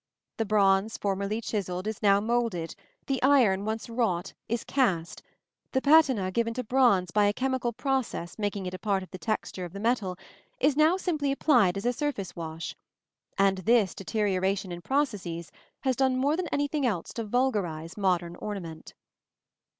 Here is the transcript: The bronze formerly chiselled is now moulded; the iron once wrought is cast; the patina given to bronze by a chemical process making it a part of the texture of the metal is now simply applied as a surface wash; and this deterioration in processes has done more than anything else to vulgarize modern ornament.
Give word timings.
The 0.37 0.45
bronze 0.45 0.97
formerly 0.97 1.41
chiselled 1.41 1.85
is 1.85 2.01
now 2.01 2.19
moulded; 2.19 2.73
the 3.05 3.21
iron 3.21 3.65
once 3.65 3.87
wrought 3.87 4.33
is 4.49 4.63
cast; 4.63 5.21
the 5.73 5.79
patina 5.79 6.31
given 6.31 6.55
to 6.55 6.63
bronze 6.63 7.11
by 7.11 7.25
a 7.25 7.33
chemical 7.33 7.71
process 7.71 8.39
making 8.39 8.65
it 8.65 8.73
a 8.73 8.79
part 8.79 9.03
of 9.03 9.11
the 9.11 9.19
texture 9.19 9.63
of 9.63 9.73
the 9.73 9.79
metal 9.79 10.17
is 10.59 10.75
now 10.75 10.97
simply 10.97 11.31
applied 11.31 11.77
as 11.77 11.85
a 11.85 11.93
surface 11.93 12.35
wash; 12.35 12.75
and 13.37 13.59
this 13.59 13.93
deterioration 13.93 14.71
in 14.71 14.81
processes 14.81 15.51
has 15.81 15.95
done 15.95 16.17
more 16.17 16.35
than 16.35 16.47
anything 16.47 16.83
else 16.83 17.13
to 17.13 17.23
vulgarize 17.23 17.95
modern 17.95 18.35
ornament. 18.37 18.95